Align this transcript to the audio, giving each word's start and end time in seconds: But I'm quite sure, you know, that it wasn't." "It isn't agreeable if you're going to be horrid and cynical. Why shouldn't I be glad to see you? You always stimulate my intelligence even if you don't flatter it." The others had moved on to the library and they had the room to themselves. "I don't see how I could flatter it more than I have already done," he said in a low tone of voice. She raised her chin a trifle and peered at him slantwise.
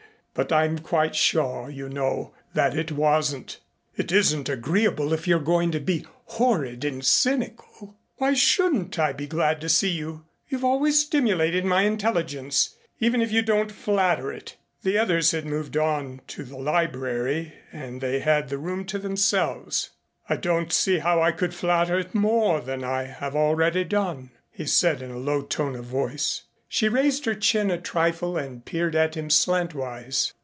But 0.33 0.49
I'm 0.53 0.79
quite 0.79 1.13
sure, 1.13 1.69
you 1.69 1.89
know, 1.89 2.33
that 2.53 2.73
it 2.75 2.89
wasn't." 2.93 3.59
"It 3.97 4.13
isn't 4.13 4.47
agreeable 4.47 5.11
if 5.11 5.27
you're 5.27 5.41
going 5.41 5.71
to 5.71 5.79
be 5.81 6.05
horrid 6.23 6.85
and 6.85 7.05
cynical. 7.05 7.97
Why 8.15 8.33
shouldn't 8.33 8.97
I 8.97 9.11
be 9.11 9.27
glad 9.27 9.59
to 9.59 9.67
see 9.67 9.89
you? 9.89 10.23
You 10.47 10.65
always 10.65 10.99
stimulate 11.01 11.65
my 11.65 11.81
intelligence 11.81 12.77
even 13.01 13.21
if 13.21 13.29
you 13.33 13.41
don't 13.41 13.73
flatter 13.73 14.31
it." 14.31 14.55
The 14.83 14.97
others 14.97 15.31
had 15.31 15.45
moved 15.45 15.75
on 15.75 16.21
to 16.27 16.45
the 16.45 16.57
library 16.57 17.51
and 17.73 17.99
they 17.99 18.19
had 18.21 18.47
the 18.47 18.57
room 18.57 18.85
to 18.85 18.97
themselves. 18.99 19.89
"I 20.29 20.37
don't 20.37 20.71
see 20.71 20.99
how 20.99 21.21
I 21.21 21.33
could 21.33 21.53
flatter 21.53 21.99
it 21.99 22.15
more 22.15 22.61
than 22.61 22.85
I 22.85 23.03
have 23.03 23.35
already 23.35 23.83
done," 23.83 24.31
he 24.49 24.65
said 24.65 25.01
in 25.01 25.11
a 25.11 25.17
low 25.17 25.41
tone 25.41 25.75
of 25.75 25.85
voice. 25.85 26.43
She 26.73 26.87
raised 26.87 27.25
her 27.25 27.35
chin 27.35 27.69
a 27.69 27.77
trifle 27.77 28.37
and 28.37 28.63
peered 28.63 28.95
at 28.95 29.15
him 29.15 29.29
slantwise. 29.29 30.31